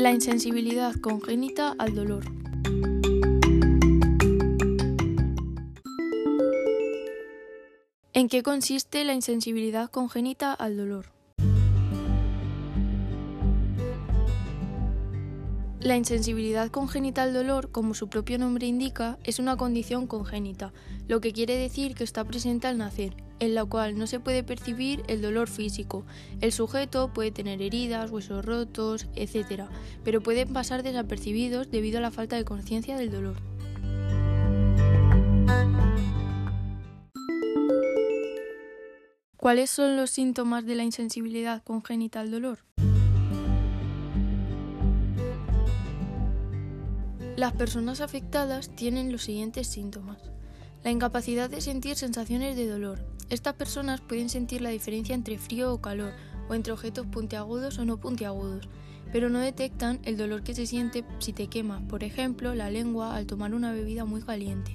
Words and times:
La 0.00 0.12
insensibilidad 0.12 0.94
congénita 0.94 1.74
al 1.78 1.94
dolor. 1.94 2.24
¿En 8.14 8.28
qué 8.30 8.42
consiste 8.42 9.04
la 9.04 9.12
insensibilidad 9.12 9.90
congénita 9.90 10.54
al 10.54 10.78
dolor? 10.78 11.12
La 15.80 15.96
insensibilidad 15.96 16.70
congénita 16.70 17.22
al 17.22 17.34
dolor, 17.34 17.70
como 17.70 17.92
su 17.92 18.08
propio 18.08 18.38
nombre 18.38 18.66
indica, 18.66 19.18
es 19.22 19.38
una 19.38 19.58
condición 19.58 20.06
congénita, 20.06 20.72
lo 21.08 21.20
que 21.20 21.34
quiere 21.34 21.56
decir 21.56 21.94
que 21.94 22.04
está 22.04 22.24
presente 22.24 22.68
al 22.68 22.78
nacer, 22.78 23.14
en 23.40 23.54
la 23.54 23.64
cual 23.64 23.98
no 23.98 24.06
se 24.06 24.20
puede 24.20 24.44
percibir 24.44 25.02
el 25.08 25.22
dolor 25.22 25.48
físico. 25.48 26.04
El 26.40 26.52
sujeto 26.52 27.12
puede 27.12 27.32
tener 27.32 27.60
heridas, 27.60 28.10
huesos 28.10 28.44
rotos, 28.44 29.06
etc., 29.16 29.64
pero 30.04 30.22
pueden 30.22 30.52
pasar 30.52 30.82
desapercibidos 30.82 31.70
debido 31.70 31.98
a 31.98 32.02
la 32.02 32.10
falta 32.10 32.36
de 32.36 32.44
conciencia 32.44 32.96
del 32.96 33.10
dolor. 33.10 33.36
¿Cuáles 39.36 39.70
son 39.70 39.96
los 39.96 40.10
síntomas 40.10 40.66
de 40.66 40.74
la 40.74 40.84
insensibilidad 40.84 41.62
congénita 41.62 42.20
al 42.20 42.30
dolor? 42.30 42.58
Las 47.36 47.54
personas 47.54 48.02
afectadas 48.02 48.68
tienen 48.76 49.10
los 49.10 49.22
siguientes 49.22 49.66
síntomas. 49.66 50.30
La 50.82 50.90
incapacidad 50.90 51.50
de 51.50 51.60
sentir 51.60 51.94
sensaciones 51.96 52.56
de 52.56 52.66
dolor. 52.66 53.04
Estas 53.28 53.52
personas 53.52 54.00
pueden 54.00 54.30
sentir 54.30 54.62
la 54.62 54.70
diferencia 54.70 55.14
entre 55.14 55.36
frío 55.36 55.74
o 55.74 55.82
calor, 55.82 56.14
o 56.48 56.54
entre 56.54 56.72
objetos 56.72 57.06
puntiagudos 57.06 57.78
o 57.78 57.84
no 57.84 57.98
puntiagudos, 57.98 58.66
pero 59.12 59.28
no 59.28 59.40
detectan 59.40 60.00
el 60.04 60.16
dolor 60.16 60.42
que 60.42 60.54
se 60.54 60.66
siente 60.66 61.04
si 61.18 61.34
te 61.34 61.48
quemas, 61.48 61.82
por 61.82 62.02
ejemplo, 62.02 62.54
la 62.54 62.70
lengua 62.70 63.14
al 63.14 63.26
tomar 63.26 63.54
una 63.54 63.72
bebida 63.72 64.06
muy 64.06 64.22
caliente. 64.22 64.74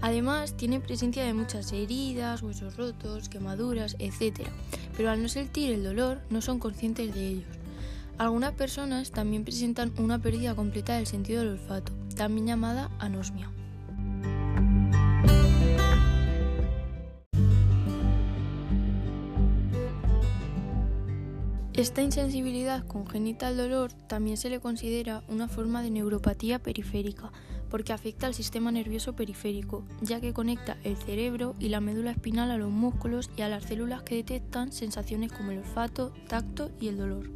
Además, 0.00 0.56
tienen 0.56 0.82
presencia 0.82 1.24
de 1.24 1.32
muchas 1.32 1.72
heridas, 1.72 2.42
huesos 2.42 2.76
rotos, 2.76 3.28
quemaduras, 3.28 3.94
etc. 4.00 4.48
Pero 4.96 5.10
al 5.10 5.22
no 5.22 5.28
sentir 5.28 5.70
el 5.72 5.84
dolor, 5.84 6.22
no 6.30 6.40
son 6.40 6.58
conscientes 6.58 7.14
de 7.14 7.28
ellos. 7.28 7.58
Algunas 8.18 8.52
personas 8.54 9.12
también 9.12 9.44
presentan 9.44 9.92
una 9.96 10.18
pérdida 10.18 10.56
completa 10.56 10.96
del 10.96 11.06
sentido 11.06 11.40
del 11.40 11.52
olfato, 11.52 11.92
también 12.16 12.48
llamada 12.48 12.90
anosmia. 12.98 13.48
Esta 21.80 22.02
insensibilidad 22.02 22.86
congénita 22.86 23.46
al 23.46 23.56
dolor 23.56 23.90
también 24.06 24.36
se 24.36 24.50
le 24.50 24.60
considera 24.60 25.24
una 25.28 25.48
forma 25.48 25.82
de 25.82 25.90
neuropatía 25.90 26.58
periférica, 26.58 27.32
porque 27.70 27.94
afecta 27.94 28.26
al 28.26 28.34
sistema 28.34 28.70
nervioso 28.70 29.16
periférico, 29.16 29.86
ya 30.02 30.20
que 30.20 30.34
conecta 30.34 30.76
el 30.84 30.98
cerebro 30.98 31.54
y 31.58 31.70
la 31.70 31.80
médula 31.80 32.10
espinal 32.10 32.50
a 32.50 32.58
los 32.58 32.70
músculos 32.70 33.30
y 33.34 33.40
a 33.40 33.48
las 33.48 33.64
células 33.64 34.02
que 34.02 34.16
detectan 34.16 34.72
sensaciones 34.72 35.32
como 35.32 35.52
el 35.52 35.60
olfato, 35.60 36.12
tacto 36.28 36.70
y 36.78 36.88
el 36.88 36.98
dolor. 36.98 37.30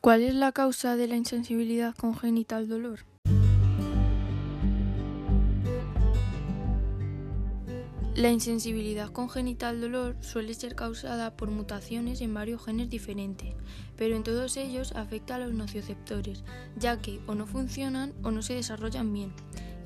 ¿Cuál 0.00 0.22
es 0.22 0.34
la 0.34 0.50
causa 0.50 0.96
de 0.96 1.06
la 1.06 1.14
insensibilidad 1.14 1.94
congénita 1.94 2.56
al 2.56 2.66
dolor? 2.66 3.04
La 8.18 8.32
insensibilidad 8.32 9.12
congénita 9.12 9.68
al 9.68 9.80
dolor 9.80 10.16
suele 10.22 10.52
ser 10.52 10.74
causada 10.74 11.36
por 11.36 11.52
mutaciones 11.52 12.20
en 12.20 12.34
varios 12.34 12.64
genes 12.64 12.90
diferentes, 12.90 13.54
pero 13.96 14.16
en 14.16 14.24
todos 14.24 14.56
ellos 14.56 14.90
afecta 14.96 15.36
a 15.36 15.38
los 15.38 15.54
nocioceptores, 15.54 16.42
ya 16.76 17.00
que 17.00 17.20
o 17.28 17.36
no 17.36 17.46
funcionan 17.46 18.12
o 18.24 18.32
no 18.32 18.42
se 18.42 18.54
desarrollan 18.54 19.12
bien. 19.12 19.32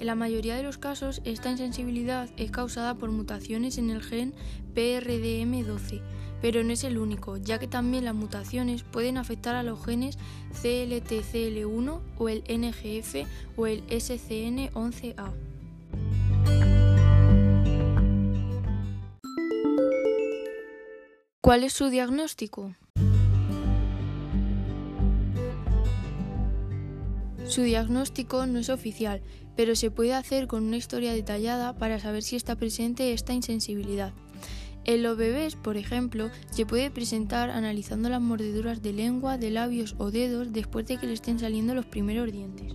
En 0.00 0.06
la 0.06 0.14
mayoría 0.14 0.56
de 0.56 0.62
los 0.62 0.78
casos, 0.78 1.20
esta 1.26 1.50
insensibilidad 1.50 2.30
es 2.38 2.50
causada 2.50 2.94
por 2.94 3.10
mutaciones 3.10 3.76
en 3.76 3.90
el 3.90 4.02
gen 4.02 4.32
PRDM12, 4.74 6.00
pero 6.40 6.64
no 6.64 6.72
es 6.72 6.84
el 6.84 6.96
único, 6.96 7.36
ya 7.36 7.58
que 7.58 7.68
también 7.68 8.06
las 8.06 8.14
mutaciones 8.14 8.82
pueden 8.82 9.18
afectar 9.18 9.56
a 9.56 9.62
los 9.62 9.84
genes 9.84 10.16
CLTCL1 10.54 12.00
o 12.16 12.28
el 12.30 12.44
NGF 12.48 13.28
o 13.58 13.66
el 13.66 13.86
SCN11A. 13.88 15.51
¿Cuál 21.44 21.64
es 21.64 21.72
su 21.72 21.88
diagnóstico? 21.88 22.76
Su 27.48 27.62
diagnóstico 27.62 28.47
no 28.47 28.60
es 28.60 28.69
oficial, 28.69 29.22
pero 29.56 29.75
se 29.75 29.91
puede 29.91 30.14
hacer 30.14 30.47
con 30.47 30.62
una 30.62 30.76
historia 30.76 31.12
detallada 31.12 31.76
para 31.76 31.98
saber 31.98 32.22
si 32.22 32.36
está 32.36 32.54
presente 32.54 33.12
esta 33.12 33.32
insensibilidad. 33.32 34.12
En 34.84 35.02
los 35.02 35.16
bebés, 35.16 35.56
por 35.56 35.76
ejemplo, 35.76 36.31
se 36.52 36.64
puede 36.64 36.92
presentar 36.92 37.50
analizando 37.50 38.08
las 38.08 38.20
mordeduras 38.20 38.81
de 38.81 38.92
lengua, 38.92 39.36
de 39.36 39.50
labios 39.50 39.97
o 39.98 40.12
dedos 40.12 40.52
después 40.52 40.86
de 40.86 40.98
que 40.98 41.08
le 41.08 41.14
estén 41.14 41.41
saliendo 41.41 41.75
los 41.75 41.86
primeros 41.86 42.31
dientes. 42.31 42.72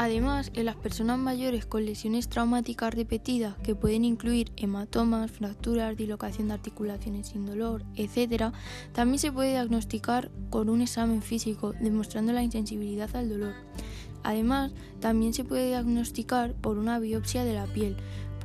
Además, 0.00 0.52
en 0.54 0.66
las 0.66 0.76
personas 0.76 1.18
mayores 1.18 1.66
con 1.66 1.84
lesiones 1.84 2.28
traumáticas 2.28 2.94
repetidas 2.94 3.56
que 3.64 3.74
pueden 3.74 4.04
incluir 4.04 4.52
hematomas, 4.56 5.28
fracturas, 5.32 5.96
dislocación 5.96 6.46
de 6.46 6.54
articulaciones 6.54 7.26
sin 7.26 7.44
dolor, 7.44 7.84
etc., 7.96 8.52
también 8.92 9.18
se 9.18 9.32
puede 9.32 9.50
diagnosticar 9.50 10.30
con 10.50 10.68
un 10.68 10.82
examen 10.82 11.20
físico 11.20 11.72
demostrando 11.80 12.32
la 12.32 12.44
insensibilidad 12.44 13.14
al 13.16 13.28
dolor. 13.28 13.54
Además, 14.22 14.70
también 15.00 15.34
se 15.34 15.42
puede 15.42 15.66
diagnosticar 15.66 16.54
por 16.54 16.78
una 16.78 17.00
biopsia 17.00 17.44
de 17.44 17.54
la 17.54 17.66
piel, 17.66 17.96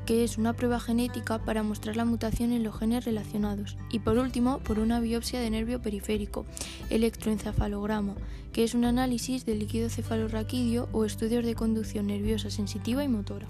que 0.05 0.23
es 0.23 0.37
una 0.37 0.53
prueba 0.53 0.79
genética 0.79 1.39
para 1.39 1.63
mostrar 1.63 1.95
la 1.95 2.05
mutación 2.05 2.51
en 2.51 2.63
los 2.63 2.77
genes 2.77 3.05
relacionados. 3.05 3.77
Y 3.89 3.99
por 3.99 4.17
último, 4.17 4.59
por 4.59 4.79
una 4.79 4.99
biopsia 4.99 5.39
de 5.39 5.49
nervio 5.49 5.81
periférico, 5.81 6.45
electroencefalograma, 6.89 8.15
que 8.51 8.63
es 8.63 8.73
un 8.73 8.85
análisis 8.85 9.45
del 9.45 9.59
líquido 9.59 9.89
cefalorraquídeo 9.89 10.89
o 10.91 11.05
estudios 11.05 11.45
de 11.45 11.55
conducción 11.55 12.07
nerviosa 12.07 12.49
sensitiva 12.49 13.03
y 13.03 13.07
motora. 13.07 13.47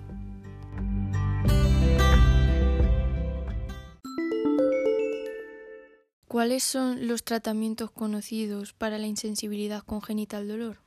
¿Cuáles 6.27 6.63
son 6.63 7.07
los 7.07 7.23
tratamientos 7.23 7.91
conocidos 7.91 8.73
para 8.73 8.97
la 8.97 9.05
insensibilidad 9.05 9.83
congénita 9.83 10.37
al 10.37 10.47
dolor? 10.47 10.82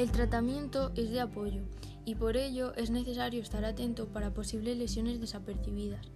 El 0.00 0.12
tratamiento 0.12 0.92
es 0.96 1.10
de 1.10 1.20
apoyo 1.20 1.60
y 2.06 2.14
por 2.14 2.38
ello 2.38 2.74
es 2.74 2.88
necesario 2.88 3.42
estar 3.42 3.66
atento 3.66 4.06
para 4.06 4.32
posibles 4.32 4.78
lesiones 4.78 5.20
desapercibidas. 5.20 6.06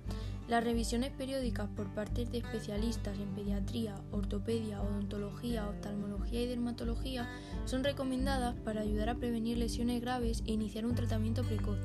Las 0.49 0.65
revisiones 0.65 1.11
periódicas 1.11 1.69
por 1.77 1.93
parte 1.93 2.25
de 2.25 2.39
especialistas 2.39 3.19
en 3.19 3.34
pediatría, 3.34 3.94
ortopedia, 4.11 4.81
odontología, 4.81 5.69
oftalmología 5.69 6.41
y 6.41 6.47
dermatología 6.47 7.28
son 7.67 7.84
recomendadas 7.84 8.55
para 8.65 8.81
ayudar 8.81 9.11
a 9.11 9.17
prevenir 9.17 9.59
lesiones 9.59 10.00
graves 10.00 10.43
e 10.47 10.53
iniciar 10.53 10.87
un 10.87 10.94
tratamiento 10.94 11.43
precoz. 11.43 11.77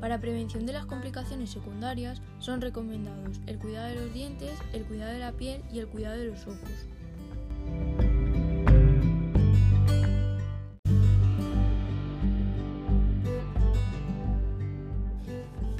Para 0.00 0.20
prevención 0.22 0.64
de 0.64 0.72
las 0.72 0.86
complicaciones 0.86 1.50
secundarias 1.50 2.22
son 2.38 2.62
recomendados 2.62 3.42
el 3.46 3.58
cuidado 3.58 3.88
de 3.88 3.96
los 3.96 4.14
dientes, 4.14 4.58
el 4.72 4.84
cuidado 4.84 5.12
de 5.12 5.18
la 5.18 5.32
piel 5.32 5.60
y 5.70 5.78
el 5.78 5.88
cuidado 5.88 6.16
de 6.16 6.24
los 6.24 6.46
ojos. 6.46 6.93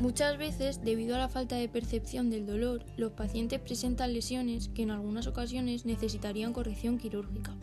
Muchas 0.00 0.37
veces, 0.38 0.82
debido 0.85 1.14
a 1.14 1.19
la 1.19 1.29
falta 1.29 1.56
de 1.56 1.69
percepción 1.69 2.29
del 2.29 2.46
dolor, 2.46 2.85
los 2.96 3.12
pacientes 3.12 3.61
presentan 3.61 4.12
lesiones 4.12 4.69
que 4.69 4.82
en 4.82 4.91
algunas 4.91 5.26
ocasiones 5.26 5.87
necesitarían 5.87 6.52
corrección 6.52 6.99
quirúrgica. 6.99 7.55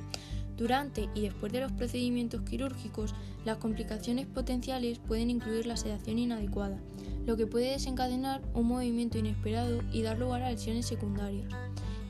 Durante 0.57 1.10
y 1.13 1.22
después 1.22 1.51
de 1.51 1.60
los 1.60 1.72
procedimientos 1.72 2.42
quirúrgicos, 2.42 3.13
las 3.45 3.57
complicaciones 3.57 4.28
potenciales 4.28 5.00
pueden 5.00 5.30
incluir 5.30 5.66
la 5.66 5.75
sedación 5.75 6.19
inadecuada, 6.19 6.80
lo 7.25 7.36
que 7.36 7.48
puede 7.48 7.72
desencadenar 7.72 8.42
un 8.54 8.68
movimiento 8.68 9.18
inesperado 9.18 9.81
y 9.92 10.01
dar 10.01 10.18
lugar 10.18 10.42
a 10.44 10.51
lesiones 10.51 10.86
secundarias. 10.86 11.51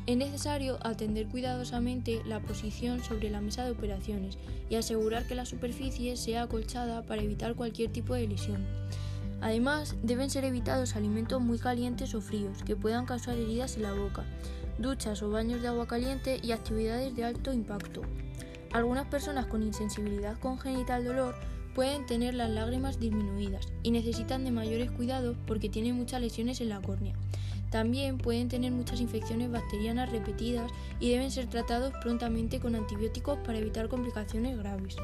Es 0.06 0.18
necesario 0.18 0.78
atender 0.82 1.28
cuidadosamente 1.28 2.22
la 2.26 2.42
posición 2.42 3.04
sobre 3.04 3.30
la 3.30 3.40
mesa 3.40 3.64
de 3.64 3.72
operaciones 3.72 4.38
y 4.70 4.76
asegurar 4.76 5.26
que 5.26 5.36
la 5.36 5.46
superficie 5.46 6.18
sea 6.18 6.44
acolchada 6.44 7.04
para 7.04 7.22
evitar 7.22 7.56
cualquier 7.56 7.92
tipo 7.92 8.14
de 8.14 8.28
lesión. 8.28 8.66
Además, 9.42 9.96
deben 10.04 10.30
ser 10.30 10.46
evitados 10.46 10.96
alimentos 10.96 11.42
muy 11.42 11.58
calientes 11.58 12.14
o 12.14 12.22
fríos 12.22 12.62
que 12.64 12.76
puedan 12.76 13.06
causar 13.06 13.36
heridas 13.36 13.76
en 13.76 13.84
la 13.84 13.94
boca, 13.94 14.24
duchas 14.78 15.22
o 15.24 15.32
baños 15.32 15.62
de 15.62 15.68
agua 15.68 15.88
caliente 15.88 16.40
y 16.42 16.52
actividades 16.52 17.16
de 17.16 17.26
alto 17.26 17.52
impacto. 17.52 18.02
Algunas 18.72 19.08
personas 19.08 19.48
con 19.48 19.64
insensibilidad 19.64 20.40
congénita 20.40 20.96
al 20.96 21.06
dolor 21.06 21.36
pueden 21.74 22.06
tener 22.06 22.36
las 22.36 22.50
lágrimas 22.50 23.00
disminuidas 23.00 23.68
y 23.84 23.92
necesitan 23.92 24.46
de 24.46 24.52
mayores 24.52 24.92
cuidados 24.92 25.36
porque 25.48 25.70
tienen 25.70 25.96
muchas 25.96 26.22
lesiones 26.22 26.62
en 26.62 26.70
la 26.70 26.82
córnea. 26.82 27.16
También 27.72 28.18
pueden 28.18 28.50
tener 28.50 28.72
muchas 28.72 29.00
infecciones 29.00 29.50
bacterianas 29.50 30.12
repetidas 30.12 30.70
y 31.00 31.10
deben 31.10 31.32
ser 31.32 31.48
tratados 31.48 31.94
prontamente 32.02 32.60
con 32.60 32.76
antibióticos 32.76 33.40
para 33.40 33.58
evitar 33.58 33.88
complicaciones 33.88 34.58
graves. 34.58 34.98